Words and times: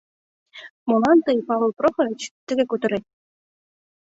—Молан 0.87 1.17
тый, 1.25 1.37
Павыл 1.47 1.71
Прохорыч, 1.79 2.21
тыге 2.47 2.63
кутырет? 2.67 3.05